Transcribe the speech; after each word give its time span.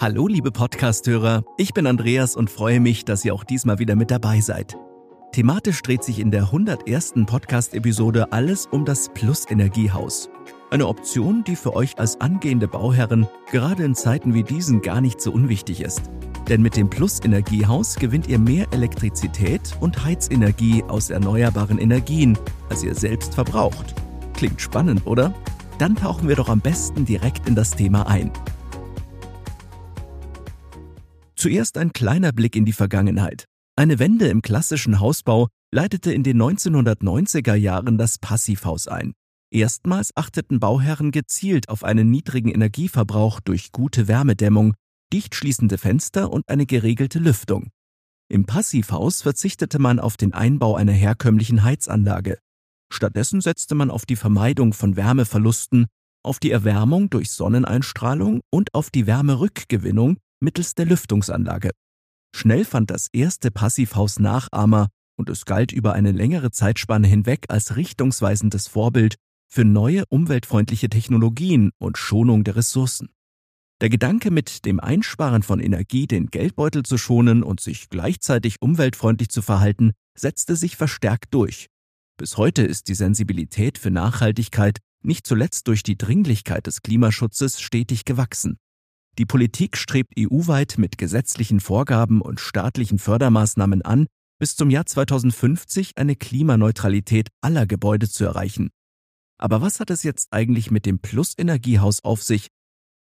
Hallo 0.00 0.28
liebe 0.28 0.52
Podcasthörer, 0.52 1.42
ich 1.56 1.74
bin 1.74 1.84
Andreas 1.88 2.36
und 2.36 2.50
freue 2.50 2.78
mich, 2.78 3.04
dass 3.04 3.24
ihr 3.24 3.34
auch 3.34 3.42
diesmal 3.42 3.80
wieder 3.80 3.96
mit 3.96 4.12
dabei 4.12 4.40
seid. 4.40 4.76
Thematisch 5.32 5.82
dreht 5.82 6.04
sich 6.04 6.20
in 6.20 6.30
der 6.30 6.42
101. 6.42 7.14
Podcast-Episode 7.26 8.30
alles 8.30 8.66
um 8.66 8.84
das 8.84 9.08
Plus-Energiehaus. 9.12 10.30
Eine 10.70 10.86
Option, 10.86 11.42
die 11.42 11.56
für 11.56 11.74
euch 11.74 11.98
als 11.98 12.20
angehende 12.20 12.68
Bauherren 12.68 13.26
gerade 13.50 13.82
in 13.82 13.96
Zeiten 13.96 14.34
wie 14.34 14.44
diesen 14.44 14.82
gar 14.82 15.00
nicht 15.00 15.20
so 15.20 15.32
unwichtig 15.32 15.80
ist. 15.80 16.02
Denn 16.48 16.62
mit 16.62 16.76
dem 16.76 16.88
Plus-Energiehaus 16.88 17.96
gewinnt 17.96 18.28
ihr 18.28 18.38
mehr 18.38 18.66
Elektrizität 18.70 19.76
und 19.80 20.04
Heizenergie 20.04 20.84
aus 20.84 21.10
erneuerbaren 21.10 21.78
Energien, 21.78 22.38
als 22.70 22.84
ihr 22.84 22.94
selbst 22.94 23.34
verbraucht. 23.34 23.96
Klingt 24.34 24.60
spannend, 24.60 25.04
oder? 25.06 25.34
Dann 25.78 25.96
tauchen 25.96 26.28
wir 26.28 26.36
doch 26.36 26.50
am 26.50 26.60
besten 26.60 27.04
direkt 27.04 27.48
in 27.48 27.56
das 27.56 27.72
Thema 27.72 28.06
ein. 28.06 28.30
Zuerst 31.38 31.78
ein 31.78 31.92
kleiner 31.92 32.32
Blick 32.32 32.56
in 32.56 32.64
die 32.64 32.72
Vergangenheit. 32.72 33.44
Eine 33.76 34.00
Wende 34.00 34.26
im 34.26 34.42
klassischen 34.42 34.98
Hausbau 34.98 35.46
leitete 35.72 36.12
in 36.12 36.24
den 36.24 36.42
1990er 36.42 37.54
Jahren 37.54 37.96
das 37.96 38.18
Passivhaus 38.18 38.88
ein. 38.88 39.12
Erstmals 39.52 40.10
achteten 40.16 40.58
Bauherren 40.58 41.12
gezielt 41.12 41.68
auf 41.68 41.84
einen 41.84 42.10
niedrigen 42.10 42.48
Energieverbrauch 42.48 43.38
durch 43.38 43.70
gute 43.70 44.08
Wärmedämmung, 44.08 44.74
dicht 45.12 45.36
schließende 45.36 45.78
Fenster 45.78 46.32
und 46.32 46.42
eine 46.48 46.66
geregelte 46.66 47.20
Lüftung. 47.20 47.70
Im 48.28 48.44
Passivhaus 48.44 49.22
verzichtete 49.22 49.78
man 49.78 50.00
auf 50.00 50.16
den 50.16 50.34
Einbau 50.34 50.74
einer 50.74 50.90
herkömmlichen 50.90 51.62
Heizanlage. 51.62 52.38
Stattdessen 52.92 53.40
setzte 53.40 53.76
man 53.76 53.92
auf 53.92 54.06
die 54.06 54.16
Vermeidung 54.16 54.72
von 54.72 54.96
Wärmeverlusten, 54.96 55.86
auf 56.24 56.40
die 56.40 56.50
Erwärmung 56.50 57.10
durch 57.10 57.30
Sonneneinstrahlung 57.30 58.40
und 58.50 58.74
auf 58.74 58.90
die 58.90 59.06
Wärmerückgewinnung 59.06 60.18
mittels 60.40 60.74
der 60.74 60.86
Lüftungsanlage. 60.86 61.70
Schnell 62.34 62.64
fand 62.64 62.90
das 62.90 63.08
erste 63.12 63.50
Passivhaus 63.50 64.18
Nachahmer 64.18 64.88
und 65.16 65.30
es 65.30 65.44
galt 65.44 65.72
über 65.72 65.94
eine 65.94 66.12
längere 66.12 66.50
Zeitspanne 66.50 67.08
hinweg 67.08 67.46
als 67.48 67.76
richtungsweisendes 67.76 68.68
Vorbild 68.68 69.16
für 69.50 69.64
neue 69.64 70.04
umweltfreundliche 70.08 70.88
Technologien 70.88 71.70
und 71.78 71.98
Schonung 71.98 72.44
der 72.44 72.56
Ressourcen. 72.56 73.08
Der 73.80 73.88
Gedanke, 73.88 74.30
mit 74.30 74.64
dem 74.64 74.80
Einsparen 74.80 75.42
von 75.42 75.60
Energie 75.60 76.06
den 76.06 76.26
Geldbeutel 76.26 76.82
zu 76.82 76.98
schonen 76.98 77.42
und 77.42 77.60
sich 77.60 77.88
gleichzeitig 77.88 78.56
umweltfreundlich 78.60 79.28
zu 79.28 79.40
verhalten, 79.40 79.92
setzte 80.16 80.56
sich 80.56 80.76
verstärkt 80.76 81.32
durch. 81.32 81.68
Bis 82.16 82.36
heute 82.36 82.62
ist 82.62 82.88
die 82.88 82.94
Sensibilität 82.94 83.78
für 83.78 83.92
Nachhaltigkeit 83.92 84.78
nicht 85.02 85.26
zuletzt 85.26 85.68
durch 85.68 85.84
die 85.84 85.96
Dringlichkeit 85.96 86.66
des 86.66 86.82
Klimaschutzes 86.82 87.60
stetig 87.60 88.04
gewachsen. 88.04 88.58
Die 89.18 89.26
Politik 89.26 89.76
strebt 89.76 90.14
EU-weit 90.16 90.78
mit 90.78 90.96
gesetzlichen 90.96 91.58
Vorgaben 91.58 92.22
und 92.22 92.38
staatlichen 92.38 93.00
Fördermaßnahmen 93.00 93.82
an, 93.82 94.06
bis 94.38 94.54
zum 94.54 94.70
Jahr 94.70 94.86
2050 94.86 95.98
eine 95.98 96.14
Klimaneutralität 96.14 97.28
aller 97.40 97.66
Gebäude 97.66 98.08
zu 98.08 98.24
erreichen. 98.24 98.70
Aber 99.36 99.60
was 99.60 99.80
hat 99.80 99.90
es 99.90 100.04
jetzt 100.04 100.28
eigentlich 100.30 100.70
mit 100.70 100.86
dem 100.86 101.00
Plus-Energiehaus 101.00 102.04
auf 102.04 102.22
sich? 102.22 102.46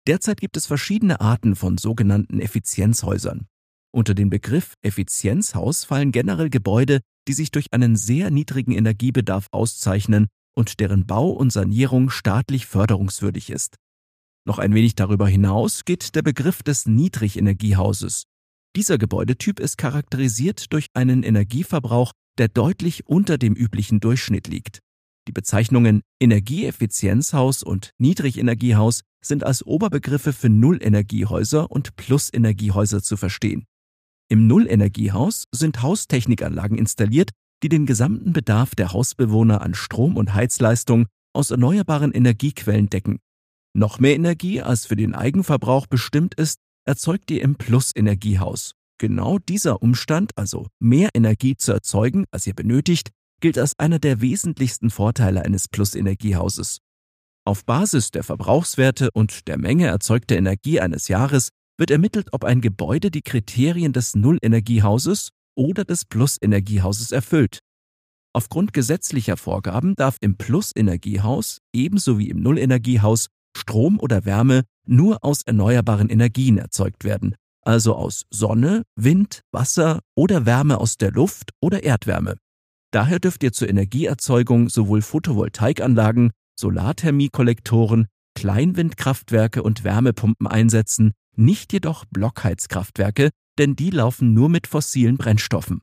Derzeit 0.05 0.41
gibt 0.41 0.57
es 0.57 0.65
verschiedene 0.65 1.21
Arten 1.21 1.55
von 1.55 1.77
sogenannten 1.77 2.41
Effizienzhäusern. 2.41 3.47
Unter 3.95 4.13
den 4.13 4.29
Begriff 4.29 4.73
Effizienzhaus 4.81 5.85
fallen 5.85 6.11
generell 6.11 6.49
Gebäude, 6.49 6.99
die 7.29 7.33
sich 7.33 7.51
durch 7.51 7.67
einen 7.71 7.95
sehr 7.95 8.29
niedrigen 8.29 8.73
Energiebedarf 8.73 9.47
auszeichnen 9.51 10.27
und 10.53 10.81
deren 10.81 11.05
Bau 11.05 11.29
und 11.29 11.53
Sanierung 11.53 12.09
staatlich 12.09 12.65
förderungswürdig 12.65 13.49
ist. 13.49 13.77
Noch 14.45 14.59
ein 14.59 14.73
wenig 14.73 14.95
darüber 14.95 15.27
hinaus 15.27 15.85
geht 15.85 16.15
der 16.15 16.21
Begriff 16.21 16.63
des 16.63 16.85
Niedrigenergiehauses. 16.85 18.23
Dieser 18.75 18.97
Gebäudetyp 18.97 19.59
ist 19.59 19.77
charakterisiert 19.77 20.73
durch 20.73 20.87
einen 20.93 21.23
Energieverbrauch, 21.23 22.11
der 22.37 22.49
deutlich 22.49 23.07
unter 23.07 23.37
dem 23.37 23.53
üblichen 23.53 23.99
Durchschnitt 24.01 24.47
liegt. 24.47 24.79
Die 25.27 25.31
Bezeichnungen 25.31 26.01
Energieeffizienzhaus 26.19 27.63
und 27.63 27.91
Niedrigenergiehaus 27.99 29.01
sind 29.23 29.45
als 29.45 29.65
Oberbegriffe 29.65 30.33
für 30.33 30.49
Nullenergiehäuser 30.49 31.71
und 31.71 31.95
Plusenergiehäuser 31.95 33.01
zu 33.01 33.15
verstehen. 33.15 33.63
Im 34.29 34.47
Nullenergiehaus 34.47 35.45
sind 35.53 35.81
Haustechnikanlagen 35.81 36.77
installiert, 36.77 37.29
die 37.61 37.69
den 37.69 37.85
gesamten 37.85 38.33
Bedarf 38.33 38.75
der 38.75 38.91
Hausbewohner 38.91 39.61
an 39.61 39.73
Strom 39.73 40.17
und 40.17 40.33
Heizleistung 40.33 41.05
aus 41.31 41.51
erneuerbaren 41.51 42.11
Energiequellen 42.11 42.89
decken 42.89 43.19
noch 43.73 43.99
mehr 43.99 44.15
Energie, 44.15 44.61
als 44.61 44.85
für 44.85 44.95
den 44.95 45.15
Eigenverbrauch 45.15 45.87
bestimmt 45.87 46.35
ist, 46.35 46.59
erzeugt 46.85 47.31
ihr 47.31 47.41
im 47.41 47.55
Plus-Energiehaus. 47.55 48.73
Genau 48.99 49.39
dieser 49.39 49.81
Umstand, 49.81 50.31
also 50.37 50.67
mehr 50.79 51.09
Energie 51.13 51.57
zu 51.57 51.73
erzeugen, 51.73 52.25
als 52.31 52.45
ihr 52.47 52.53
benötigt, 52.53 53.09
gilt 53.41 53.57
als 53.57 53.77
einer 53.77 53.99
der 53.99 54.21
wesentlichsten 54.21 54.89
Vorteile 54.89 55.43
eines 55.43 55.67
Plus-Energiehauses. 55.67 56.77
Auf 57.45 57.65
Basis 57.65 58.11
der 58.11 58.23
Verbrauchswerte 58.23 59.09
und 59.11 59.47
der 59.47 59.57
Menge 59.57 59.87
erzeugter 59.87 60.37
Energie 60.37 60.79
eines 60.79 61.09
Jahres 61.09 61.49
wird 61.77 61.91
ermittelt, 61.91 62.29
ob 62.31 62.45
ein 62.45 62.61
Gebäude 62.61 63.11
die 63.11 63.21
Kriterien 63.21 63.91
des 63.91 64.15
Nullenergiehauses 64.15 65.31
oder 65.55 65.83
des 65.83 66.05
Plus-Energiehauses 66.05 67.11
erfüllt. 67.11 67.59
Aufgrund 68.33 68.73
gesetzlicher 68.73 69.37
Vorgaben 69.37 69.95
darf 69.95 70.17
im 70.21 70.37
Plus-Energiehaus 70.37 71.59
ebenso 71.73 72.17
wie 72.17 72.29
im 72.29 72.41
Nullenergiehaus 72.41 73.27
Strom 73.55 73.99
oder 73.99 74.25
Wärme 74.25 74.63
nur 74.85 75.23
aus 75.23 75.43
erneuerbaren 75.43 76.09
Energien 76.09 76.57
erzeugt 76.57 77.03
werden, 77.03 77.35
also 77.61 77.95
aus 77.95 78.25
Sonne, 78.29 78.83
Wind, 78.95 79.41
Wasser 79.51 79.99
oder 80.15 80.45
Wärme 80.45 80.79
aus 80.79 80.97
der 80.97 81.11
Luft 81.11 81.51
oder 81.61 81.83
Erdwärme. 81.83 82.37
Daher 82.91 83.19
dürft 83.19 83.43
ihr 83.43 83.53
zur 83.53 83.69
Energieerzeugung 83.69 84.69
sowohl 84.69 85.01
Photovoltaikanlagen, 85.01 86.31
Solarthermiekollektoren, 86.59 88.07
Kleinwindkraftwerke 88.35 89.63
und 89.63 89.83
Wärmepumpen 89.83 90.47
einsetzen, 90.47 91.13
nicht 91.35 91.73
jedoch 91.73 92.05
Blockheizkraftwerke, 92.05 93.29
denn 93.57 93.75
die 93.75 93.89
laufen 93.89 94.33
nur 94.33 94.49
mit 94.49 94.67
fossilen 94.67 95.17
Brennstoffen. 95.17 95.81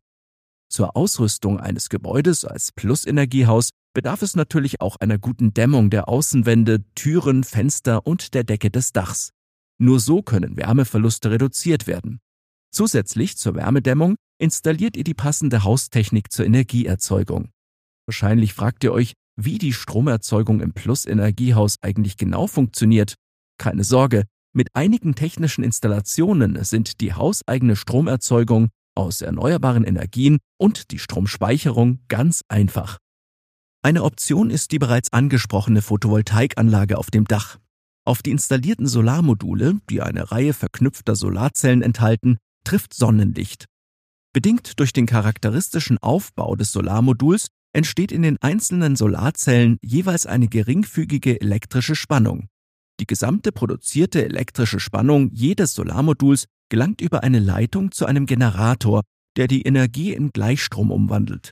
Zur 0.70 0.97
Ausrüstung 0.97 1.58
eines 1.58 1.88
Gebäudes 1.88 2.44
als 2.44 2.70
Plusenergiehaus 2.70 3.70
bedarf 3.92 4.22
es 4.22 4.36
natürlich 4.36 4.81
auch 4.81 4.94
einer 5.00 5.19
guten 5.19 5.53
Dämmung 5.53 5.91
der 5.91 6.08
Außenwände, 6.08 6.84
Türen, 6.94 7.42
Fenster 7.42 8.06
und 8.06 8.34
der 8.34 8.44
Decke 8.44 8.70
des 8.70 8.92
Dachs. 8.92 9.31
Nur 9.78 9.98
so 9.98 10.22
können 10.22 10.56
Wärmeverluste 10.56 11.32
reduziert 11.32 11.88
werden. 11.88 12.20
Zusätzlich 12.72 13.36
zur 13.36 13.56
Wärmedämmung 13.56 14.14
installiert 14.38 14.97
ihr 14.97 15.03
die 15.03 15.14
passende 15.14 15.64
Haustechnik 15.64 16.31
zur 16.31 16.47
Energieerzeugung. 16.47 17.50
Wahrscheinlich 18.06 18.54
fragt 18.54 18.84
ihr 18.84 18.92
euch, 18.92 19.14
wie 19.37 19.58
die 19.58 19.72
Stromerzeugung 19.72 20.60
im 20.60 20.72
Plus-Energiehaus 20.72 21.76
eigentlich 21.82 22.16
genau 22.16 22.47
funktioniert. 22.47 23.14
Keine 23.58 23.82
Sorge, 23.82 24.25
mit 24.52 24.69
einigen 24.75 25.16
technischen 25.16 25.64
Installationen 25.64 26.62
sind 26.62 27.00
die 27.00 27.12
hauseigene 27.12 27.75
Stromerzeugung 27.75 28.69
aus 28.95 29.21
erneuerbaren 29.21 29.84
Energien 29.84 30.39
und 30.59 30.91
die 30.91 30.99
Stromspeicherung 30.99 32.01
ganz 32.09 32.43
einfach. 32.49 32.99
Eine 33.83 34.05
Option 34.05 34.51
ist 34.51 34.73
die 34.73 34.78
bereits 34.78 35.12
angesprochene 35.12 35.81
Photovoltaikanlage 35.81 36.99
auf 36.99 37.11
dem 37.11 37.25
Dach. 37.25 37.59
Auf 38.05 38.23
die 38.23 38.31
installierten 38.31 38.87
Solarmodule, 38.87 39.79
die 39.89 40.03
eine 40.03 40.31
Reihe 40.31 40.53
verknüpfter 40.53 41.17
Solarzellen 41.17 41.83
enthalten, 41.83 42.39
trifft 42.65 42.93
Sonnenlicht. 42.93 43.67
Bedingt 44.33 44.79
durch 44.79 44.93
den 44.93 45.06
charakteristischen 45.06 45.99
Aufbau 45.99 46.56
des 46.56 46.73
Solarmoduls 46.73 47.49
entsteht 47.73 48.12
in 48.12 48.23
den 48.23 48.37
einzelnen 48.41 48.97
Solarzellen 48.97 49.79
jeweils 49.83 50.27
eine 50.27 50.49
geringfügige 50.49 51.41
elektrische 51.41 51.95
Spannung. 51.95 52.49
Die 53.00 53.06
gesamte 53.06 53.50
produzierte 53.50 54.25
elektrische 54.25 54.79
Spannung 54.79 55.31
jedes 55.33 55.75
Solarmoduls 55.75 56.45
gelangt 56.70 57.02
über 57.02 57.22
eine 57.22 57.38
Leitung 57.38 57.93
zu 57.93 58.06
einem 58.06 58.25
Generator, 58.25 59.02
der 59.37 59.46
die 59.46 59.62
Energie 59.62 60.12
in 60.12 60.31
Gleichstrom 60.31 60.90
umwandelt. 60.90 61.50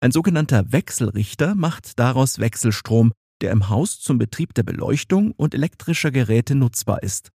Ein 0.00 0.12
sogenannter 0.12 0.72
Wechselrichter 0.72 1.54
macht 1.54 1.98
daraus 1.98 2.38
Wechselstrom, 2.38 3.12
der 3.40 3.52
im 3.52 3.68
Haus 3.68 3.98
zum 4.00 4.18
Betrieb 4.18 4.54
der 4.54 4.62
Beleuchtung 4.62 5.32
und 5.32 5.54
elektrischer 5.54 6.10
Geräte 6.10 6.54
nutzbar 6.54 7.02
ist. 7.02 7.30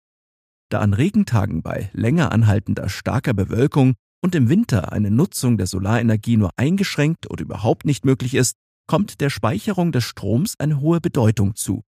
Da 0.70 0.80
an 0.80 0.94
Regentagen 0.94 1.64
bei 1.64 1.90
länger 1.94 2.32
anhaltender 2.32 2.88
starker 2.88 3.34
Bewölkung 3.34 3.96
und 4.24 4.36
im 4.36 4.50
Winter 4.50 4.92
eine 4.92 5.12
Nutzung 5.12 5.58
der 5.58 5.68
Solarenergie 5.68 6.38
nur 6.38 6.52
eingeschränkt 6.58 7.30
oder 7.30 7.44
überhaupt 7.44 7.86
nicht 7.86 8.06
möglich 8.06 8.36
ist, 8.36 8.56
kommt 8.88 9.22
der 9.22 9.30
Speicherung 9.30 9.92
des 9.92 10.04
Stroms 10.04 10.56
eine 10.60 10.80
hohe 10.80 11.02
Bedeutung 11.02 11.56
zu. 11.56 11.82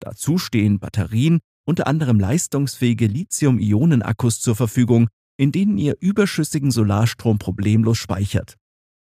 Dazu 0.00 0.38
stehen 0.38 0.78
Batterien, 0.78 1.40
unter 1.66 1.86
anderem 1.86 2.18
leistungsfähige 2.18 3.06
Lithium-Ionen-Akkus 3.06 4.40
zur 4.40 4.56
Verfügung, 4.56 5.08
in 5.36 5.52
denen 5.52 5.76
ihr 5.76 5.96
überschüssigen 6.00 6.70
Solarstrom 6.70 7.38
problemlos 7.38 7.98
speichert. 7.98 8.56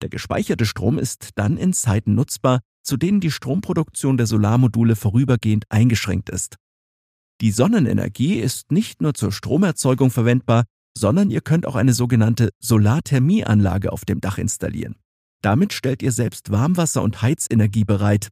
Der 0.03 0.09
gespeicherte 0.09 0.67
Strom 0.67 0.99
ist 0.99 1.31
dann 1.37 1.57
in 1.57 1.73
Zeiten 1.73 2.15
nutzbar, 2.15 2.61
zu 2.83 2.97
denen 2.97 3.21
die 3.21 3.31
Stromproduktion 3.31 4.17
der 4.17 4.27
Solarmodule 4.27 4.97
vorübergehend 4.97 5.65
eingeschränkt 5.69 6.31
ist. 6.31 6.57
Die 7.41 7.51
Sonnenenergie 7.51 8.35
ist 8.35 8.73
nicht 8.73 9.03
nur 9.03 9.15
zur 9.15 9.33
Stromerzeugung 9.33 10.11
verwendbar, 10.11 10.65
sondern 10.97 11.31
ihr 11.31 11.43
könnt 11.43 11.67
auch 11.67 11.77
eine 11.77 11.93
sogenannte 11.93 12.51
Solarthermieanlage 12.59 13.93
auf 13.93 14.05
dem 14.05 14.21
Dach 14.21 14.39
installieren. 14.39 14.97
Damit 15.43 15.75
stellt 15.75 16.03
ihr 16.03 16.13
selbst 16.13 16.51
Warmwasser 16.51 17.03
und 17.03 17.21
Heizenergie 17.21 17.85
bereit. 17.85 18.29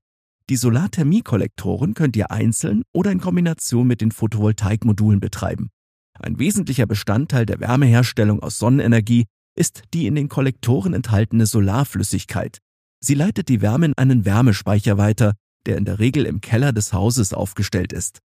Die 0.51 0.57
Solarthermiekollektoren 0.57 1.95
könnt 1.95 2.17
ihr 2.17 2.31
einzeln 2.31 2.83
oder 2.93 3.11
in 3.11 3.21
Kombination 3.21 3.87
mit 3.87 4.03
den 4.03 4.13
Photovoltaikmodulen 4.13 5.19
betreiben. 5.19 5.71
Ein 6.19 6.39
wesentlicher 6.39 6.87
Bestandteil 6.87 7.47
der 7.47 7.61
Wärmeherstellung 7.61 8.43
aus 8.43 8.59
Sonnenenergie 8.59 9.25
ist 9.57 9.85
die 9.95 10.07
in 10.07 10.15
den 10.15 10.29
Kollektoren 10.29 10.93
enthaltene 10.93 11.47
Solarflüssigkeit. 11.47 12.59
Sie 13.01 13.15
leitet 13.15 13.49
die 13.49 13.63
Wärme 13.63 13.87
in 13.87 13.95
einen 13.97 14.27
Wärmespeicher 14.27 14.99
weiter, 14.99 15.35
der 15.67 15.79
in 15.79 15.87
der 15.87 15.99
Regel 15.99 16.27
im 16.27 16.43
Keller 16.43 16.73
des 16.73 16.93
Hauses 16.93 17.33
aufgestellt 17.33 17.95
ist. 17.95 18.19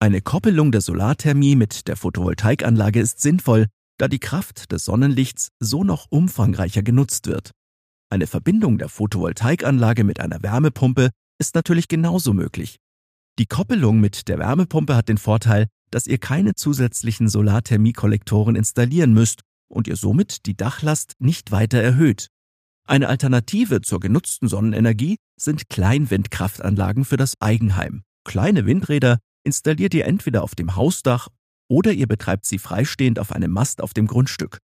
Eine 0.00 0.22
Koppelung 0.22 0.72
der 0.72 0.80
Solarthermie 0.80 1.54
mit 1.54 1.86
der 1.86 1.96
Photovoltaikanlage 1.96 3.00
ist 3.00 3.20
sinnvoll, 3.20 3.66
da 3.98 4.08
die 4.08 4.18
Kraft 4.18 4.72
des 4.72 4.86
Sonnenlichts 4.86 5.48
so 5.60 5.84
noch 5.84 6.06
umfangreicher 6.10 6.82
genutzt 6.82 7.26
wird. 7.26 7.50
Eine 8.10 8.26
Verbindung 8.26 8.78
der 8.78 8.88
Photovoltaikanlage 8.88 10.04
mit 10.04 10.20
einer 10.20 10.42
Wärmepumpe 10.42 11.10
ist 11.38 11.54
natürlich 11.54 11.88
genauso 11.88 12.32
möglich. 12.32 12.78
Die 13.38 13.46
Koppelung 13.46 14.00
mit 14.00 14.28
der 14.28 14.38
Wärmepumpe 14.38 14.96
hat 14.96 15.08
den 15.08 15.18
Vorteil, 15.18 15.66
dass 15.90 16.06
ihr 16.06 16.18
keine 16.18 16.54
zusätzlichen 16.54 17.28
Solarthermiekollektoren 17.28 18.56
installieren 18.56 19.12
müsst 19.12 19.42
und 19.68 19.88
ihr 19.88 19.96
somit 19.96 20.46
die 20.46 20.56
Dachlast 20.56 21.14
nicht 21.18 21.52
weiter 21.52 21.78
erhöht. 21.78 22.28
Eine 22.88 23.08
Alternative 23.08 23.80
zur 23.80 24.00
genutzten 24.00 24.48
Sonnenenergie 24.48 25.16
sind 25.36 25.68
Kleinwindkraftanlagen 25.68 27.04
für 27.04 27.16
das 27.16 27.34
Eigenheim. 27.40 28.04
Kleine 28.24 28.64
Windräder 28.64 29.18
installiert 29.44 29.92
ihr 29.94 30.06
entweder 30.06 30.42
auf 30.42 30.54
dem 30.54 30.76
Hausdach 30.76 31.28
oder 31.68 31.92
ihr 31.92 32.06
betreibt 32.06 32.46
sie 32.46 32.58
freistehend 32.58 33.18
auf 33.18 33.32
einem 33.32 33.50
Mast 33.50 33.82
auf 33.82 33.92
dem 33.92 34.06
Grundstück. 34.06 34.58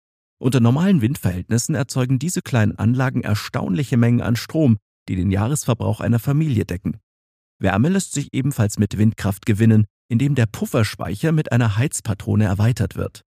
Unter 0.41 0.61
normalen 0.61 1.00
Windverhältnissen 1.00 1.75
erzeugen 1.75 2.19
diese 2.19 2.43
kleinen 2.43 2.79
Anlagen 2.79 3.23
erstaunliche 3.23 3.97
Mengen 3.97 4.20
an 4.20 4.37
Strom, 4.37 4.79
die 5.08 5.16
den 5.16 5.31
Jahresverbrauch 5.31 6.00
einer 6.00 6.19
Familie 6.19 6.64
decken. 6.64 6.99
Wärme 7.58 7.88
lässt 7.88 8.12
sich 8.12 8.28
ebenfalls 8.32 8.78
mit 8.78 8.99
Windkraft 8.99 9.46
gewinnen, 9.46 9.87
indem 10.08 10.34
der 10.34 10.46
Pufferspeicher 10.46 11.32
mit 11.32 11.52
einer 11.52 11.76
Heizpatrone 11.76 12.44
erweitert 12.44 12.96
wird. 12.96 13.22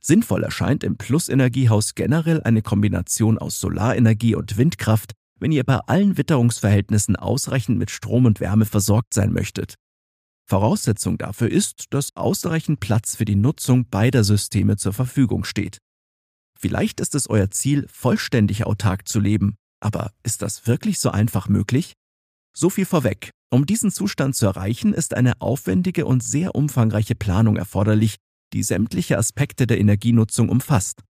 Sinnvoll 0.00 0.44
erscheint 0.44 0.84
im 0.84 0.96
Plusenergiehaus 0.96 1.94
generell 1.94 2.42
eine 2.42 2.62
Kombination 2.62 3.38
aus 3.38 3.60
Solarenergie 3.60 4.34
und 4.34 4.56
Windkraft, 4.56 5.12
wenn 5.40 5.52
ihr 5.52 5.64
bei 5.64 5.76
allen 5.76 6.16
Witterungsverhältnissen 6.16 7.16
ausreichend 7.16 7.78
mit 7.78 7.90
Strom 7.90 8.24
und 8.24 8.40
Wärme 8.40 8.64
versorgt 8.64 9.14
sein 9.14 9.32
möchtet. 9.32 9.74
Voraussetzung 10.46 11.18
dafür 11.18 11.50
ist, 11.50 11.86
dass 11.90 12.16
ausreichend 12.16 12.80
Platz 12.80 13.16
für 13.16 13.24
die 13.24 13.36
Nutzung 13.36 13.88
beider 13.88 14.24
Systeme 14.24 14.76
zur 14.76 14.92
Verfügung 14.92 15.44
steht. 15.44 15.78
Vielleicht 16.58 17.00
ist 17.00 17.14
es 17.14 17.28
euer 17.28 17.50
Ziel, 17.50 17.86
vollständig 17.88 18.64
autark 18.64 19.06
zu 19.06 19.20
leben, 19.20 19.56
aber 19.80 20.12
ist 20.22 20.42
das 20.42 20.66
wirklich 20.66 20.98
so 20.98 21.10
einfach 21.10 21.48
möglich? 21.48 21.94
So 22.56 22.70
viel 22.70 22.86
vorweg. 22.86 23.30
Um 23.50 23.66
diesen 23.66 23.90
Zustand 23.90 24.36
zu 24.36 24.46
erreichen, 24.46 24.92
ist 24.92 25.14
eine 25.14 25.40
aufwendige 25.40 26.04
und 26.06 26.22
sehr 26.22 26.54
umfangreiche 26.54 27.14
Planung 27.14 27.56
erforderlich, 27.56 28.16
die 28.52 28.62
sämtliche 28.62 29.18
Aspekte 29.18 29.66
der 29.66 29.78
Energienutzung 29.78 30.48
umfasst. 30.48 31.02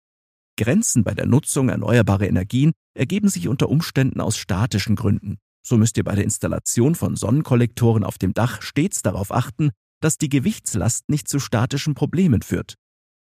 Grenzen 0.57 1.03
bei 1.03 1.13
der 1.13 1.27
Nutzung 1.27 1.69
erneuerbarer 1.69 2.27
Energien 2.27 2.73
ergeben 2.95 3.29
sich 3.29 3.47
unter 3.47 3.69
Umständen 3.69 4.21
aus 4.21 4.37
statischen 4.37 4.95
Gründen. 4.95 5.37
So 5.65 5.77
müsst 5.77 5.97
ihr 5.97 6.03
bei 6.03 6.15
der 6.15 6.23
Installation 6.23 6.95
von 6.95 7.15
Sonnenkollektoren 7.15 8.03
auf 8.03 8.17
dem 8.17 8.33
Dach 8.33 8.61
stets 8.61 9.01
darauf 9.01 9.31
achten, 9.31 9.71
dass 10.01 10.17
die 10.17 10.29
Gewichtslast 10.29 11.09
nicht 11.09 11.27
zu 11.27 11.39
statischen 11.39 11.93
Problemen 11.93 12.41
führt. 12.41 12.75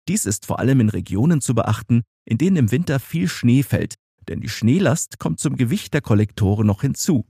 Dies 0.08 0.26
ist 0.26 0.46
vor 0.46 0.60
allem 0.60 0.80
in 0.80 0.90
Regionen 0.90 1.42
zu 1.42 1.54
beachten, 1.54 2.02
in 2.26 2.38
denen 2.38 2.58
im 2.58 2.72
Winter 2.72 3.00
viel 3.00 3.28
Schnee 3.28 3.64
fällt, 3.64 3.96
denn 4.28 4.42
die 4.42 4.50
Schneelast 4.50 5.20
kommt 5.20 5.40
zum 5.40 5.56
Gewicht 5.56 5.94
der 5.94 6.02
Kollektoren 6.02 6.68
noch 6.68 6.82
hinzu. 6.82 7.26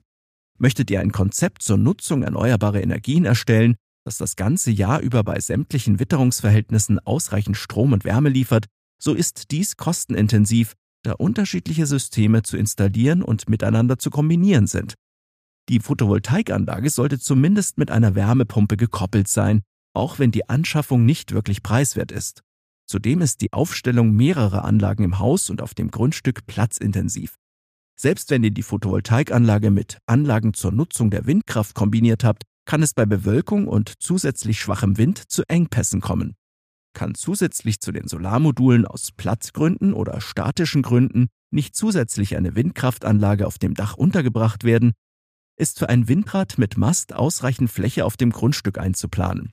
Möchtet 0.57 0.91
ihr 0.91 0.99
ein 0.99 1.11
Konzept 1.11 1.61
zur 1.63 1.77
Nutzung 1.77 2.23
erneuerbarer 2.23 2.81
Energien 2.81 3.25
erstellen, 3.25 3.75
das 4.03 4.17
das 4.17 4.35
ganze 4.35 4.71
Jahr 4.71 4.99
über 4.99 5.23
bei 5.23 5.39
sämtlichen 5.39 5.99
Witterungsverhältnissen 5.99 6.99
ausreichend 6.99 7.57
Strom 7.57 7.93
und 7.93 8.03
Wärme 8.03 8.29
liefert, 8.29 8.65
so 9.01 9.13
ist 9.13 9.51
dies 9.51 9.77
kostenintensiv 9.77 10.73
da 11.03 11.13
unterschiedliche 11.13 11.87
Systeme 11.87 12.43
zu 12.43 12.57
installieren 12.57 13.23
und 13.23 13.49
miteinander 13.49 13.97
zu 13.97 14.11
kombinieren 14.11 14.67
sind. 14.67 14.95
Die 15.69 15.79
Photovoltaikanlage 15.79 16.89
sollte 16.89 17.19
zumindest 17.19 17.77
mit 17.77 17.91
einer 17.91 18.15
Wärmepumpe 18.15 18.77
gekoppelt 18.77 19.27
sein, 19.27 19.61
auch 19.93 20.19
wenn 20.19 20.31
die 20.31 20.49
Anschaffung 20.49 21.05
nicht 21.05 21.31
wirklich 21.31 21.63
preiswert 21.63 22.11
ist. 22.11 22.43
Zudem 22.91 23.21
ist 23.21 23.39
die 23.39 23.53
Aufstellung 23.53 24.11
mehrerer 24.11 24.65
Anlagen 24.65 25.05
im 25.05 25.17
Haus 25.17 25.49
und 25.49 25.61
auf 25.61 25.73
dem 25.73 25.91
Grundstück 25.91 26.45
platzintensiv. 26.45 27.37
Selbst 27.97 28.29
wenn 28.31 28.43
ihr 28.43 28.51
die 28.51 28.63
Photovoltaikanlage 28.63 29.71
mit 29.71 29.99
Anlagen 30.07 30.53
zur 30.53 30.73
Nutzung 30.73 31.09
der 31.09 31.25
Windkraft 31.25 31.73
kombiniert 31.73 32.25
habt, 32.25 32.43
kann 32.65 32.83
es 32.83 32.93
bei 32.93 33.05
Bewölkung 33.05 33.69
und 33.69 33.93
zusätzlich 33.99 34.59
schwachem 34.59 34.97
Wind 34.97 35.31
zu 35.31 35.43
Engpässen 35.47 36.01
kommen 36.01 36.35
kann 36.93 37.15
zusätzlich 37.15 37.79
zu 37.79 37.93
den 37.93 38.09
Solarmodulen 38.09 38.85
aus 38.85 39.13
Platzgründen 39.13 39.93
oder 39.93 40.19
statischen 40.19 40.81
Gründen 40.81 41.27
nicht 41.49 41.73
zusätzlich 41.73 42.35
eine 42.35 42.53
Windkraftanlage 42.53 43.47
auf 43.47 43.57
dem 43.57 43.75
Dach 43.75 43.95
untergebracht 43.95 44.65
werden, 44.65 44.91
ist 45.57 45.79
für 45.79 45.87
ein 45.87 46.09
Windrad 46.09 46.57
mit 46.57 46.75
Mast 46.75 47.13
ausreichend 47.13 47.71
Fläche 47.71 48.03
auf 48.03 48.17
dem 48.17 48.31
Grundstück 48.31 48.77
einzuplanen. 48.77 49.51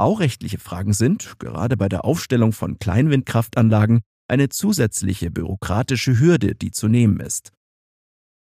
Baurechtliche 0.00 0.56
Fragen 0.56 0.94
sind, 0.94 1.38
gerade 1.38 1.76
bei 1.76 1.86
der 1.86 2.06
Aufstellung 2.06 2.54
von 2.54 2.78
Kleinwindkraftanlagen, 2.78 4.00
eine 4.28 4.48
zusätzliche 4.48 5.30
bürokratische 5.30 6.18
Hürde, 6.18 6.54
die 6.54 6.70
zu 6.70 6.88
nehmen 6.88 7.20
ist. 7.20 7.52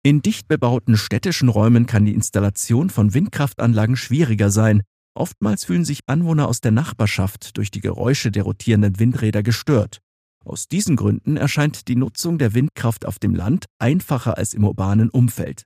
In 0.02 0.22
dicht 0.22 0.48
bebauten 0.48 0.96
städtischen 0.96 1.48
Räumen 1.48 1.86
kann 1.86 2.04
die 2.04 2.14
Installation 2.14 2.90
von 2.90 3.14
Windkraftanlagen 3.14 3.94
schwieriger 3.96 4.50
sein, 4.50 4.82
Oftmals 5.16 5.64
fühlen 5.64 5.84
sich 5.84 6.00
Anwohner 6.06 6.48
aus 6.48 6.60
der 6.60 6.72
Nachbarschaft 6.72 7.56
durch 7.56 7.70
die 7.70 7.80
Geräusche 7.80 8.32
der 8.32 8.42
rotierenden 8.42 8.98
Windräder 8.98 9.44
gestört. 9.44 10.00
Aus 10.44 10.66
diesen 10.66 10.96
Gründen 10.96 11.36
erscheint 11.36 11.86
die 11.86 11.96
Nutzung 11.96 12.38
der 12.38 12.54
Windkraft 12.54 13.06
auf 13.06 13.20
dem 13.20 13.36
Land 13.36 13.66
einfacher 13.78 14.36
als 14.36 14.52
im 14.52 14.64
urbanen 14.64 15.10
Umfeld. 15.10 15.64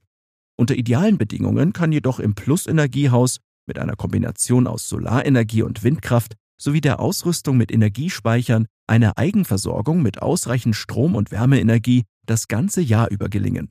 Unter 0.57 0.77
idealen 0.77 1.17
Bedingungen 1.17 1.73
kann 1.73 1.91
jedoch 1.91 2.21
im 2.21 2.35
Plusenergiehaus 2.35 3.41
mit 3.71 3.79
einer 3.79 3.95
Kombination 3.95 4.67
aus 4.67 4.89
Solarenergie 4.89 5.63
und 5.63 5.85
Windkraft 5.85 6.35
sowie 6.61 6.81
der 6.81 6.99
Ausrüstung 6.99 7.57
mit 7.57 7.71
Energiespeichern 7.71 8.67
eine 8.89 9.17
Eigenversorgung 9.17 10.03
mit 10.03 10.21
ausreichend 10.21 10.75
Strom- 10.75 11.15
und 11.15 11.31
Wärmeenergie 11.31 12.03
das 12.27 12.49
ganze 12.49 12.81
Jahr 12.81 13.09
über 13.11 13.29
gelingen. 13.29 13.71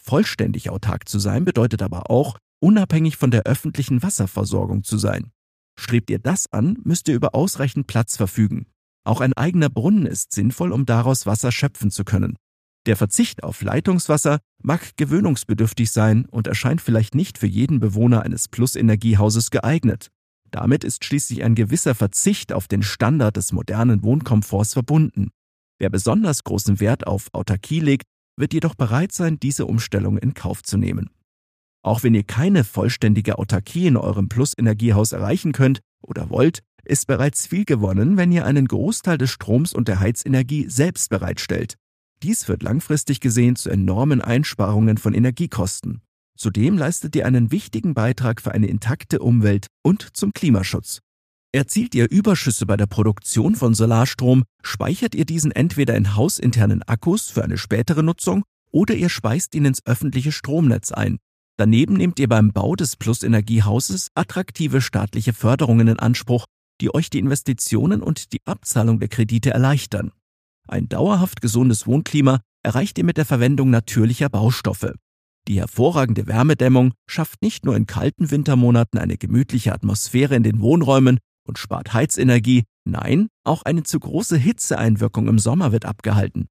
Vollständig 0.00 0.70
autark 0.70 1.08
zu 1.08 1.18
sein 1.18 1.44
bedeutet 1.44 1.82
aber 1.82 2.08
auch, 2.08 2.38
unabhängig 2.60 3.16
von 3.16 3.32
der 3.32 3.42
öffentlichen 3.42 4.00
Wasserversorgung 4.04 4.84
zu 4.84 4.96
sein. 4.96 5.32
Strebt 5.76 6.08
ihr 6.10 6.20
das 6.20 6.46
an, 6.52 6.78
müsst 6.84 7.08
ihr 7.08 7.16
über 7.16 7.34
ausreichend 7.34 7.88
Platz 7.88 8.16
verfügen. 8.16 8.66
Auch 9.04 9.20
ein 9.20 9.32
eigener 9.32 9.70
Brunnen 9.70 10.06
ist 10.06 10.32
sinnvoll, 10.32 10.70
um 10.70 10.86
daraus 10.86 11.26
Wasser 11.26 11.50
schöpfen 11.50 11.90
zu 11.90 12.04
können. 12.04 12.36
Der 12.86 12.96
Verzicht 12.96 13.44
auf 13.44 13.62
Leitungswasser 13.62 14.40
mag 14.60 14.96
gewöhnungsbedürftig 14.96 15.92
sein 15.92 16.26
und 16.26 16.48
erscheint 16.48 16.80
vielleicht 16.80 17.14
nicht 17.14 17.38
für 17.38 17.46
jeden 17.46 17.78
Bewohner 17.78 18.22
eines 18.22 18.48
Plusenergiehauses 18.48 19.50
geeignet. 19.50 20.10
Damit 20.50 20.84
ist 20.84 21.04
schließlich 21.04 21.44
ein 21.44 21.54
gewisser 21.54 21.94
Verzicht 21.94 22.52
auf 22.52 22.66
den 22.68 22.82
Standard 22.82 23.36
des 23.36 23.52
modernen 23.52 24.02
Wohnkomforts 24.02 24.72
verbunden. 24.72 25.30
Wer 25.78 25.90
besonders 25.90 26.44
großen 26.44 26.80
Wert 26.80 27.06
auf 27.06 27.28
Autarkie 27.32 27.80
legt, 27.80 28.04
wird 28.36 28.52
jedoch 28.52 28.74
bereit 28.74 29.12
sein, 29.12 29.38
diese 29.38 29.66
Umstellung 29.66 30.18
in 30.18 30.34
Kauf 30.34 30.62
zu 30.62 30.76
nehmen. 30.76 31.10
Auch 31.84 32.02
wenn 32.02 32.14
ihr 32.14 32.24
keine 32.24 32.64
vollständige 32.64 33.38
Autarkie 33.38 33.86
in 33.86 33.96
eurem 33.96 34.28
Plus-Energiehaus 34.28 35.12
erreichen 35.12 35.52
könnt 35.52 35.80
oder 36.00 36.30
wollt, 36.30 36.60
ist 36.84 37.06
bereits 37.06 37.46
viel 37.46 37.64
gewonnen, 37.64 38.16
wenn 38.16 38.32
ihr 38.32 38.44
einen 38.44 38.66
Großteil 38.66 39.18
des 39.18 39.30
Stroms 39.30 39.72
und 39.72 39.88
der 39.88 40.00
Heizenergie 40.00 40.68
selbst 40.68 41.10
bereitstellt. 41.10 41.76
Dies 42.22 42.44
führt 42.44 42.62
langfristig 42.62 43.20
gesehen 43.20 43.56
zu 43.56 43.70
enormen 43.70 44.20
Einsparungen 44.20 44.98
von 44.98 45.14
Energiekosten. 45.14 46.02
Zudem 46.36 46.78
leistet 46.78 47.14
ihr 47.16 47.26
einen 47.26 47.50
wichtigen 47.50 47.94
Beitrag 47.94 48.40
für 48.40 48.52
eine 48.52 48.66
intakte 48.66 49.18
Umwelt 49.18 49.66
und 49.82 50.16
zum 50.16 50.32
Klimaschutz. 50.32 51.00
Erzielt 51.52 51.94
ihr 51.94 52.10
Überschüsse 52.10 52.64
bei 52.64 52.76
der 52.76 52.86
Produktion 52.86 53.54
von 53.56 53.74
Solarstrom, 53.74 54.44
speichert 54.62 55.14
ihr 55.14 55.26
diesen 55.26 55.52
entweder 55.52 55.96
in 55.96 56.16
hausinternen 56.16 56.82
Akkus 56.84 57.28
für 57.28 57.44
eine 57.44 57.58
spätere 57.58 58.02
Nutzung 58.02 58.44
oder 58.70 58.94
ihr 58.94 59.10
speist 59.10 59.54
ihn 59.54 59.66
ins 59.66 59.84
öffentliche 59.84 60.32
Stromnetz 60.32 60.92
ein, 60.92 61.18
Daneben 61.58 61.94
nehmt 61.94 62.18
ihr 62.18 62.28
beim 62.28 62.52
Bau 62.52 62.74
des 62.74 62.96
Plusenergiehauses 62.96 64.08
attraktive 64.14 64.80
staatliche 64.80 65.32
Förderungen 65.32 65.88
in 65.88 65.98
Anspruch, 65.98 66.46
die 66.80 66.94
euch 66.94 67.10
die 67.10 67.18
Investitionen 67.18 68.02
und 68.02 68.32
die 68.32 68.40
Abzahlung 68.46 68.98
der 68.98 69.08
Kredite 69.08 69.50
erleichtern. 69.50 70.12
Ein 70.72 70.88
dauerhaft 70.88 71.42
gesundes 71.42 71.86
Wohnklima 71.86 72.40
erreicht 72.62 72.96
ihr 72.96 73.04
mit 73.04 73.18
der 73.18 73.26
Verwendung 73.26 73.68
natürlicher 73.68 74.30
Baustoffe. 74.30 74.94
Die 75.46 75.60
hervorragende 75.60 76.26
Wärmedämmung 76.26 76.94
schafft 77.06 77.42
nicht 77.42 77.66
nur 77.66 77.76
in 77.76 77.84
kalten 77.84 78.30
Wintermonaten 78.30 78.98
eine 78.98 79.18
gemütliche 79.18 79.74
Atmosphäre 79.74 80.34
in 80.34 80.42
den 80.42 80.62
Wohnräumen 80.62 81.18
und 81.46 81.58
spart 81.58 81.92
Heizenergie, 81.92 82.64
nein, 82.86 83.28
auch 83.44 83.64
eine 83.64 83.82
zu 83.82 84.00
große 84.00 84.38
Hitzeeinwirkung 84.38 85.28
im 85.28 85.38
Sommer 85.38 85.72
wird 85.72 85.84
abgehalten. 85.84 86.46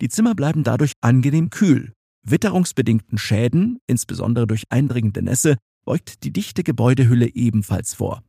Die 0.00 0.08
Zimmer 0.08 0.34
bleiben 0.34 0.64
dadurch 0.64 0.94
angenehm 1.00 1.50
kühl. 1.50 1.92
Witterungsbedingten 2.26 3.18
Schäden, 3.18 3.78
insbesondere 3.86 4.48
durch 4.48 4.64
eindringende 4.70 5.22
Nässe, 5.22 5.58
beugt 5.84 6.24
die 6.24 6.32
dichte 6.32 6.64
Gebäudehülle 6.64 7.32
ebenfalls 7.36 7.94
vor. 7.94 8.24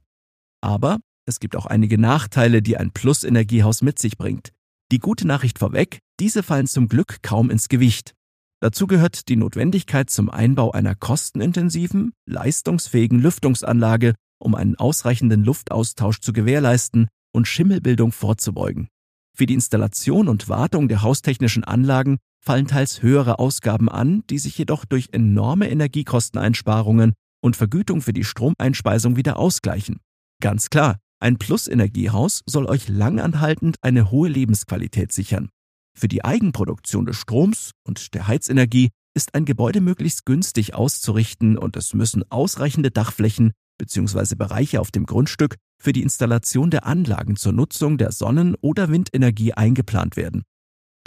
Aber 0.61 0.99
es 1.25 1.39
gibt 1.39 1.55
auch 1.55 1.65
einige 1.65 1.97
Nachteile, 1.97 2.61
die 2.61 2.77
ein 2.77 2.91
Plus-Energiehaus 2.91 3.81
mit 3.81 3.97
sich 3.97 4.19
bringt. 4.19 4.51
Die 4.91 4.99
gute 4.99 5.25
Nachricht 5.25 5.57
vorweg, 5.57 5.99
diese 6.19 6.43
fallen 6.43 6.67
zum 6.67 6.89
Glück 6.89 7.23
kaum 7.23 7.49
ins 7.49 7.69
Gewicht. 7.69 8.13
Dazu 8.59 8.87
gehört 8.87 9.29
die 9.29 9.37
Notwendigkeit 9.37 10.09
zum 10.09 10.29
Einbau 10.29 10.71
einer 10.71 10.95
kostenintensiven, 10.95 12.11
leistungsfähigen 12.27 13.19
Lüftungsanlage, 13.19 14.15
um 14.37 14.53
einen 14.53 14.75
ausreichenden 14.75 15.45
Luftaustausch 15.45 16.19
zu 16.19 16.33
gewährleisten 16.33 17.07
und 17.33 17.47
Schimmelbildung 17.47 18.11
vorzubeugen. 18.11 18.89
Für 19.33 19.45
die 19.45 19.53
Installation 19.53 20.27
und 20.27 20.49
Wartung 20.49 20.89
der 20.89 21.03
haustechnischen 21.03 21.63
Anlagen 21.63 22.17
fallen 22.43 22.67
teils 22.67 23.01
höhere 23.01 23.39
Ausgaben 23.39 23.87
an, 23.87 24.23
die 24.29 24.39
sich 24.39 24.57
jedoch 24.57 24.83
durch 24.83 25.09
enorme 25.13 25.69
Energiekosteneinsparungen 25.69 27.13
und 27.41 27.55
Vergütung 27.55 28.01
für 28.01 28.13
die 28.13 28.25
Stromeinspeisung 28.25 29.15
wieder 29.15 29.39
ausgleichen. 29.39 30.01
Ganz 30.41 30.69
klar, 30.69 30.97
ein 31.21 31.37
Plus-Energiehaus 31.37 32.41
soll 32.45 32.65
euch 32.65 32.87
langanhaltend 32.87 33.77
eine 33.81 34.09
hohe 34.09 34.27
Lebensqualität 34.27 35.11
sichern. 35.11 35.49
Für 35.97 36.07
die 36.07 36.25
Eigenproduktion 36.25 37.05
des 37.05 37.17
Stroms 37.17 37.71
und 37.83 38.13
der 38.15 38.27
Heizenergie 38.27 38.89
ist 39.13 39.35
ein 39.35 39.45
Gebäude 39.45 39.81
möglichst 39.81 40.25
günstig 40.25 40.73
auszurichten 40.73 41.57
und 41.57 41.75
es 41.77 41.93
müssen 41.93 42.23
ausreichende 42.31 42.91
Dachflächen 42.91 43.51
bzw. 43.77 44.35
Bereiche 44.35 44.79
auf 44.79 44.89
dem 44.89 45.05
Grundstück 45.05 45.57
für 45.81 45.93
die 45.93 46.01
Installation 46.01 46.71
der 46.71 46.85
Anlagen 46.85 47.35
zur 47.35 47.51
Nutzung 47.51 47.97
der 47.97 48.11
Sonnen- 48.11 48.55
oder 48.61 48.89
Windenergie 48.89 49.53
eingeplant 49.53 50.15
werden. 50.15 50.43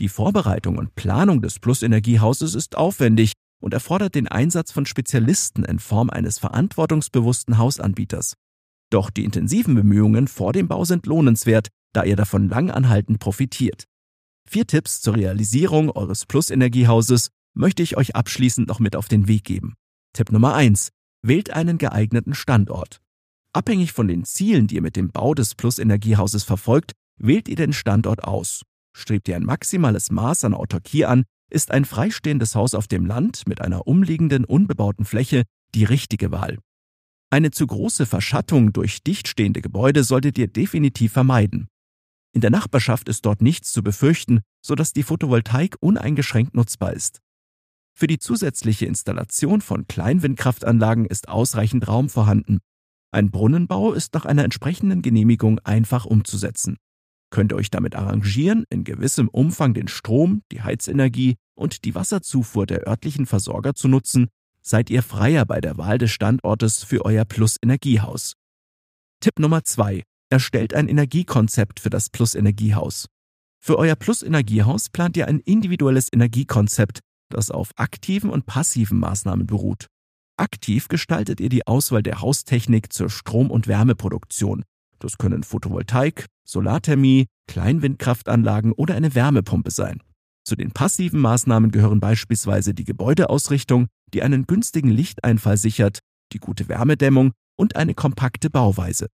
Die 0.00 0.08
Vorbereitung 0.08 0.78
und 0.78 0.94
Planung 0.94 1.40
des 1.40 1.58
Plus-Energiehauses 1.58 2.54
ist 2.54 2.76
aufwendig 2.76 3.32
und 3.60 3.74
erfordert 3.74 4.14
den 4.14 4.28
Einsatz 4.28 4.70
von 4.70 4.86
Spezialisten 4.86 5.64
in 5.64 5.78
Form 5.78 6.10
eines 6.10 6.38
verantwortungsbewussten 6.38 7.58
Hausanbieters. 7.58 8.34
Doch 8.94 9.10
die 9.10 9.24
intensiven 9.24 9.74
Bemühungen 9.74 10.28
vor 10.28 10.52
dem 10.52 10.68
Bau 10.68 10.84
sind 10.84 11.06
lohnenswert, 11.06 11.66
da 11.92 12.04
ihr 12.04 12.14
davon 12.14 12.48
langanhaltend 12.48 13.18
profitiert. 13.18 13.86
Vier 14.48 14.68
Tipps 14.68 15.00
zur 15.00 15.16
Realisierung 15.16 15.90
eures 15.90 16.26
Plus-Energiehauses 16.26 17.30
möchte 17.54 17.82
ich 17.82 17.96
euch 17.96 18.14
abschließend 18.14 18.68
noch 18.68 18.78
mit 18.78 18.94
auf 18.94 19.08
den 19.08 19.26
Weg 19.26 19.42
geben. 19.42 19.74
Tipp 20.12 20.30
Nummer 20.30 20.54
eins: 20.54 20.90
Wählt 21.22 21.50
einen 21.50 21.76
geeigneten 21.76 22.36
Standort. 22.36 23.00
Abhängig 23.52 23.90
von 23.90 24.06
den 24.06 24.22
Zielen, 24.22 24.68
die 24.68 24.76
ihr 24.76 24.82
mit 24.82 24.94
dem 24.94 25.10
Bau 25.10 25.34
des 25.34 25.56
Plus-Energiehauses 25.56 26.44
verfolgt, 26.44 26.92
wählt 27.18 27.48
ihr 27.48 27.56
den 27.56 27.72
Standort 27.72 28.22
aus. 28.22 28.62
Strebt 28.96 29.26
ihr 29.26 29.34
ein 29.34 29.44
maximales 29.44 30.12
Maß 30.12 30.44
an 30.44 30.54
Autarkie 30.54 31.04
an, 31.04 31.24
ist 31.50 31.72
ein 31.72 31.84
freistehendes 31.84 32.54
Haus 32.54 32.76
auf 32.76 32.86
dem 32.86 33.06
Land 33.06 33.48
mit 33.48 33.60
einer 33.60 33.88
umliegenden 33.88 34.44
unbebauten 34.44 35.04
Fläche 35.04 35.42
die 35.74 35.82
richtige 35.82 36.30
Wahl. 36.30 36.58
Eine 37.34 37.50
zu 37.50 37.66
große 37.66 38.06
Verschattung 38.06 38.72
durch 38.72 39.02
dichtstehende 39.02 39.60
Gebäude 39.60 40.04
solltet 40.04 40.38
ihr 40.38 40.46
definitiv 40.46 41.14
vermeiden. 41.14 41.66
In 42.32 42.40
der 42.40 42.50
Nachbarschaft 42.50 43.08
ist 43.08 43.26
dort 43.26 43.42
nichts 43.42 43.72
zu 43.72 43.82
befürchten, 43.82 44.42
sodass 44.64 44.92
die 44.92 45.02
Photovoltaik 45.02 45.74
uneingeschränkt 45.80 46.54
nutzbar 46.54 46.92
ist. 46.92 47.22
Für 47.92 48.06
die 48.06 48.20
zusätzliche 48.20 48.86
Installation 48.86 49.62
von 49.62 49.88
Kleinwindkraftanlagen 49.88 51.06
ist 51.06 51.28
ausreichend 51.28 51.88
Raum 51.88 52.08
vorhanden. 52.08 52.60
Ein 53.10 53.32
Brunnenbau 53.32 53.94
ist 53.94 54.14
nach 54.14 54.26
einer 54.26 54.44
entsprechenden 54.44 55.02
Genehmigung 55.02 55.58
einfach 55.64 56.04
umzusetzen. 56.04 56.76
Könnt 57.30 57.52
ihr 57.52 57.56
euch 57.56 57.72
damit 57.72 57.96
arrangieren, 57.96 58.64
in 58.70 58.84
gewissem 58.84 59.26
Umfang 59.26 59.74
den 59.74 59.88
Strom, 59.88 60.42
die 60.52 60.62
Heizenergie 60.62 61.34
und 61.56 61.84
die 61.84 61.96
Wasserzufuhr 61.96 62.66
der 62.66 62.86
örtlichen 62.86 63.26
Versorger 63.26 63.74
zu 63.74 63.88
nutzen, 63.88 64.28
seid 64.66 64.90
ihr 64.90 65.02
freier 65.02 65.44
bei 65.44 65.60
der 65.60 65.76
Wahl 65.76 65.98
des 65.98 66.10
Standortes 66.10 66.82
für 66.82 67.04
euer 67.04 67.24
Plus-Energiehaus. 67.24 68.34
Tipp 69.20 69.38
Nummer 69.38 69.64
zwei: 69.64 70.02
Erstellt 70.30 70.74
ein 70.74 70.88
Energiekonzept 70.88 71.80
für 71.80 71.90
das 71.90 72.10
Plus-Energiehaus. 72.10 73.06
Für 73.60 73.78
euer 73.78 73.96
Plus-Energiehaus 73.96 74.88
plant 74.88 75.16
ihr 75.16 75.28
ein 75.28 75.40
individuelles 75.40 76.12
Energiekonzept, 76.12 77.00
das 77.30 77.50
auf 77.50 77.70
aktiven 77.76 78.30
und 78.30 78.46
passiven 78.46 78.98
Maßnahmen 78.98 79.46
beruht. 79.46 79.86
Aktiv 80.36 80.88
gestaltet 80.88 81.40
ihr 81.40 81.48
die 81.48 81.66
Auswahl 81.66 82.02
der 82.02 82.20
Haustechnik 82.20 82.92
zur 82.92 83.08
Strom- 83.08 83.50
und 83.50 83.68
Wärmeproduktion. 83.68 84.64
Das 84.98 85.18
können 85.18 85.44
Photovoltaik, 85.44 86.26
Solarthermie, 86.44 87.26
Kleinwindkraftanlagen 87.46 88.72
oder 88.72 88.94
eine 88.94 89.14
Wärmepumpe 89.14 89.70
sein. 89.70 90.02
Zu 90.44 90.56
den 90.56 90.72
passiven 90.72 91.20
Maßnahmen 91.20 91.70
gehören 91.70 92.00
beispielsweise 92.00 92.74
die 92.74 92.84
Gebäudeausrichtung, 92.84 93.86
die 94.12 94.22
einen 94.22 94.46
günstigen 94.46 94.90
Lichteinfall 94.90 95.56
sichert, 95.56 96.00
die 96.32 96.38
gute 96.38 96.68
Wärmedämmung 96.68 97.32
und 97.56 97.76
eine 97.76 97.94
kompakte 97.94 98.50
Bauweise. 98.50 99.08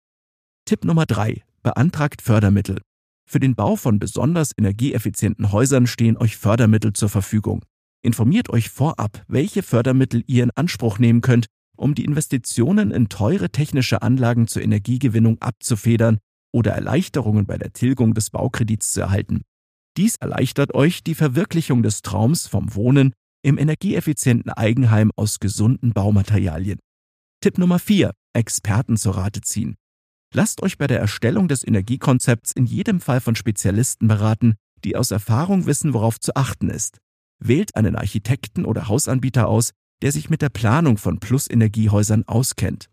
Tipp 0.66 0.86
Nummer 0.86 1.06
drei: 1.06 1.44
Beantragt 1.62 2.22
Fördermittel. 2.22 2.82
Für 3.28 3.40
den 3.40 3.54
Bau 3.54 3.76
von 3.76 4.00
besonders 4.00 4.54
energieeffizienten 4.58 5.52
Häusern 5.52 5.86
stehen 5.86 6.18
euch 6.18 6.36
Fördermittel 6.36 6.94
zur 6.94 7.10
Verfügung. 7.10 7.64
Informiert 8.02 8.50
euch 8.50 8.70
vorab, 8.70 9.24
welche 9.28 9.62
Fördermittel 9.62 10.24
ihr 10.26 10.44
in 10.44 10.52
Anspruch 10.56 10.98
nehmen 10.98 11.22
könnt, 11.22 11.46
um 11.78 11.94
die 11.94 12.06
Investitionen 12.06 12.90
in 12.90 13.08
teure 13.08 13.52
technische 13.52 14.02
Anlagen 14.02 14.48
zur 14.48 14.64
Energiegewinnung 14.64 15.40
abzufedern 15.42 16.18
oder 16.52 16.72
Erleichterungen 16.72 17.46
bei 17.46 17.58
der 17.60 17.72
Tilgung 17.72 18.16
des 18.16 18.32
Baukredits 18.32 18.94
zu 18.94 19.02
erhalten. 19.02 19.44
Dies 20.00 20.16
erleichtert 20.16 20.74
euch 20.74 21.04
die 21.04 21.14
Verwirklichung 21.14 21.84
des 21.84 22.02
Traums 22.02 22.48
vom 22.48 22.74
Wohnen 22.74 23.12
im 23.44 23.58
energieeffizienten 23.58 24.50
Eigenheim 24.50 25.12
aus 25.18 25.42
gesunden 25.42 25.92
Baumaterialien. 25.92 26.80
Tipp 27.42 27.58
Nummer 27.58 27.80
4. 27.80 28.14
Experten 28.34 28.96
zur 28.96 29.18
Rate 29.18 29.42
ziehen. 29.42 29.76
Lasst 30.34 30.64
euch 30.64 30.78
bei 30.78 30.88
der 30.88 31.02
Erstellung 31.02 31.50
des 31.50 31.68
Energiekonzepts 31.68 32.54
in 32.54 32.66
jedem 32.66 33.02
Fall 33.02 33.20
von 33.20 33.36
Spezialisten 33.36 34.08
beraten, 34.08 34.56
die 34.86 34.96
aus 34.96 35.12
Erfahrung 35.12 35.66
wissen, 35.66 35.94
worauf 35.94 36.18
zu 36.18 36.34
achten 36.34 36.70
ist. 36.70 37.00
Wählt 37.44 37.76
einen 37.76 37.98
Architekten 37.98 38.64
oder 38.64 38.88
Hausanbieter 38.88 39.50
aus, 39.50 39.72
der 40.02 40.14
sich 40.14 40.30
mit 40.30 40.42
der 40.42 40.48
Planung 40.48 40.98
von 40.98 41.20
Plus-Energiehäusern 41.20 42.24
auskennt. 42.26 42.90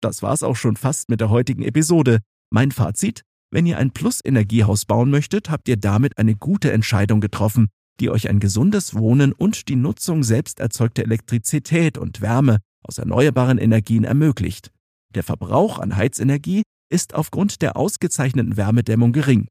Das 0.00 0.22
war's 0.22 0.44
auch 0.44 0.54
schon 0.54 0.76
fast 0.76 1.08
mit 1.08 1.20
der 1.20 1.30
heutigen 1.30 1.64
Episode. 1.64 2.20
Mein 2.50 2.70
Fazit, 2.70 3.22
wenn 3.54 3.66
ihr 3.66 3.78
ein 3.78 3.92
Plus-Energiehaus 3.92 4.84
bauen 4.84 5.10
möchtet, 5.10 5.48
habt 5.48 5.68
ihr 5.68 5.76
damit 5.76 6.18
eine 6.18 6.34
gute 6.34 6.72
Entscheidung 6.72 7.20
getroffen, 7.20 7.68
die 8.00 8.10
euch 8.10 8.28
ein 8.28 8.40
gesundes 8.40 8.96
Wohnen 8.96 9.32
und 9.32 9.68
die 9.68 9.76
Nutzung 9.76 10.24
selbst 10.24 10.58
erzeugter 10.58 11.04
Elektrizität 11.04 11.96
und 11.96 12.20
Wärme 12.20 12.58
aus 12.82 12.98
erneuerbaren 12.98 13.58
Energien 13.58 14.02
ermöglicht. 14.02 14.72
Der 15.14 15.22
Verbrauch 15.22 15.78
an 15.78 15.94
Heizenergie 15.94 16.64
ist 16.90 17.14
aufgrund 17.14 17.62
der 17.62 17.76
ausgezeichneten 17.76 18.56
Wärmedämmung 18.56 19.12
gering. 19.12 19.46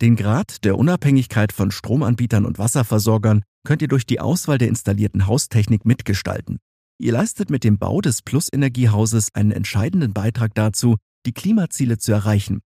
Den 0.00 0.16
Grad 0.16 0.64
der 0.64 0.78
Unabhängigkeit 0.78 1.52
von 1.52 1.70
Stromanbietern 1.70 2.46
und 2.46 2.58
Wasserversorgern 2.58 3.42
könnt 3.66 3.82
ihr 3.82 3.88
durch 3.88 4.06
die 4.06 4.18
Auswahl 4.20 4.56
der 4.56 4.68
installierten 4.68 5.26
Haustechnik 5.26 5.84
mitgestalten. 5.84 6.56
Ihr 6.98 7.12
leistet 7.12 7.50
mit 7.50 7.64
dem 7.64 7.76
Bau 7.76 8.00
des 8.00 8.22
Plus-Energiehauses 8.22 9.28
einen 9.34 9.50
entscheidenden 9.50 10.14
Beitrag 10.14 10.54
dazu, 10.54 10.96
die 11.26 11.32
Klimaziele 11.32 11.98
zu 11.98 12.12
erreichen 12.12 12.60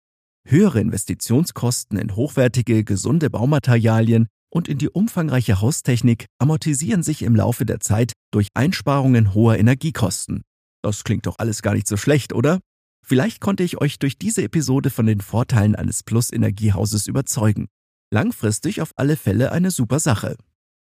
Höhere 0.46 0.80
Investitionskosten 0.80 1.98
in 1.98 2.16
hochwertige, 2.16 2.84
gesunde 2.84 3.30
Baumaterialien 3.30 4.26
und 4.52 4.68
in 4.68 4.78
die 4.78 4.88
umfangreiche 4.88 5.60
Haustechnik 5.60 6.26
amortisieren 6.38 7.02
sich 7.02 7.22
im 7.22 7.36
Laufe 7.36 7.64
der 7.64 7.80
Zeit 7.80 8.12
durch 8.32 8.48
Einsparungen 8.54 9.34
hoher 9.34 9.58
Energiekosten. 9.58 10.42
Das 10.82 11.04
klingt 11.04 11.26
doch 11.26 11.36
alles 11.38 11.62
gar 11.62 11.74
nicht 11.74 11.86
so 11.86 11.96
schlecht, 11.96 12.32
oder? 12.32 12.58
Vielleicht 13.06 13.40
konnte 13.40 13.62
ich 13.62 13.80
euch 13.80 13.98
durch 13.98 14.18
diese 14.18 14.42
Episode 14.42 14.90
von 14.90 15.06
den 15.06 15.20
Vorteilen 15.20 15.74
eines 15.74 16.02
Plus-Energiehauses 16.02 17.06
überzeugen. 17.06 17.68
Langfristig 18.12 18.80
auf 18.80 18.92
alle 18.96 19.16
Fälle 19.16 19.52
eine 19.52 19.70
super 19.70 20.00
Sache. 20.00 20.36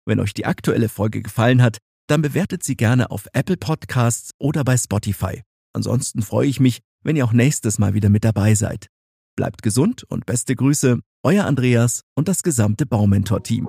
Wenn 0.06 0.20
euch 0.20 0.34
die 0.34 0.46
aktuelle 0.46 0.88
Folge 0.88 1.22
gefallen 1.22 1.62
hat, 1.62 1.78
dann 2.08 2.22
bewertet 2.22 2.64
sie 2.64 2.76
gerne 2.76 3.10
auf 3.10 3.28
Apple 3.32 3.56
Podcasts 3.56 4.32
oder 4.38 4.64
bei 4.64 4.76
Spotify. 4.76 5.42
Ansonsten 5.72 6.22
freue 6.22 6.48
ich 6.48 6.58
mich, 6.60 6.80
wenn 7.02 7.16
ihr 7.16 7.24
auch 7.24 7.32
nächstes 7.32 7.78
Mal 7.78 7.94
wieder 7.94 8.08
mit 8.08 8.24
dabei 8.24 8.54
seid. 8.54 8.88
Bleibt 9.36 9.62
gesund 9.62 10.04
und 10.04 10.26
beste 10.26 10.54
Grüße, 10.54 10.98
euer 11.22 11.44
Andreas 11.46 12.02
und 12.14 12.28
das 12.28 12.42
gesamte 12.42 12.84
Baumentor-Team. 12.86 13.68